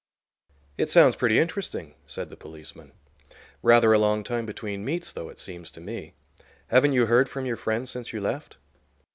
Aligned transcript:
"It 0.79 0.89
sounds 0.89 1.15
pretty 1.15 1.37
interesting," 1.37 1.93
said 2.07 2.31
the 2.31 2.35
policeman. 2.35 2.93
"Rather 3.61 3.93
a 3.93 3.99
long 3.99 4.23
time 4.23 4.47
between 4.47 4.83
meets, 4.83 5.11
though, 5.11 5.29
it 5.29 5.37
seems 5.37 5.69
to 5.69 5.79
me. 5.79 6.15
Haven't 6.69 6.93
you 6.93 7.05
heard 7.05 7.29
from 7.29 7.45
your 7.45 7.55
friend 7.55 7.87
since 7.87 8.11
you 8.11 8.19
left?" 8.19 8.57